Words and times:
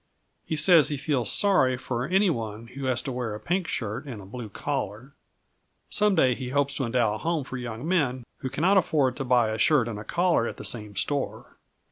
He 0.47 0.55
says 0.55 0.89
he 0.89 0.97
feels 0.97 1.31
sorry 1.31 1.77
for 1.77 2.07
any 2.07 2.31
one 2.31 2.69
who 2.69 2.85
has 2.85 3.03
to 3.03 3.11
wear 3.11 3.35
a 3.35 3.39
pink 3.39 3.67
shirt 3.67 4.07
with 4.07 4.19
a 4.19 4.25
blue 4.25 4.49
collar. 4.49 5.13
Some 5.91 6.15
day 6.15 6.33
he 6.33 6.49
hopes 6.49 6.73
to 6.77 6.85
endow 6.85 7.13
a 7.13 7.17
home 7.19 7.43
for 7.43 7.55
young 7.57 7.87
men 7.87 8.23
who 8.39 8.49
cannot 8.49 8.79
afford 8.79 9.15
to 9.17 9.23
buy 9.23 9.51
a 9.51 9.59
shirt 9.59 9.87
and 9.87 9.99
a 9.99 10.03
collar 10.03 10.47
at 10.47 10.57
the 10.57 10.63
same 10.63 10.95
store. 10.95 11.55